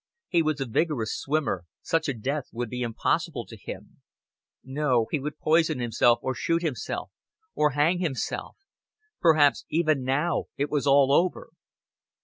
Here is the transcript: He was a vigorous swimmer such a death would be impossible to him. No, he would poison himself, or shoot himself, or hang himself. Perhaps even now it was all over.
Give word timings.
He 0.29 0.41
was 0.41 0.59
a 0.59 0.65
vigorous 0.65 1.15
swimmer 1.15 1.65
such 1.83 2.09
a 2.09 2.15
death 2.17 2.45
would 2.51 2.71
be 2.71 2.81
impossible 2.81 3.45
to 3.45 3.55
him. 3.55 4.01
No, 4.63 5.05
he 5.11 5.19
would 5.19 5.37
poison 5.37 5.77
himself, 5.77 6.17
or 6.23 6.33
shoot 6.33 6.63
himself, 6.63 7.11
or 7.53 7.73
hang 7.73 7.99
himself. 7.99 8.57
Perhaps 9.19 9.63
even 9.69 10.01
now 10.03 10.45
it 10.57 10.71
was 10.71 10.87
all 10.87 11.13
over. 11.13 11.49